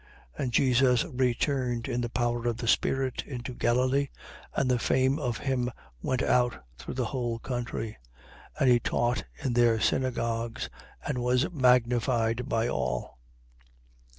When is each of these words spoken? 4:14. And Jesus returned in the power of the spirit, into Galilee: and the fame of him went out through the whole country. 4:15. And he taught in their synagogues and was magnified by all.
4:14. 0.37 0.43
And 0.43 0.51
Jesus 0.51 1.05
returned 1.05 1.87
in 1.87 2.01
the 2.01 2.09
power 2.09 2.47
of 2.47 2.57
the 2.57 2.67
spirit, 2.67 3.23
into 3.27 3.53
Galilee: 3.53 4.07
and 4.55 4.67
the 4.71 4.79
fame 4.79 5.19
of 5.19 5.37
him 5.37 5.69
went 6.01 6.23
out 6.23 6.63
through 6.79 6.95
the 6.95 7.05
whole 7.05 7.37
country. 7.37 7.97
4:15. 8.59 8.61
And 8.61 8.69
he 8.71 8.79
taught 8.79 9.23
in 9.43 9.53
their 9.53 9.79
synagogues 9.79 10.71
and 11.05 11.19
was 11.19 11.51
magnified 11.51 12.49
by 12.49 12.67
all. 12.67 13.19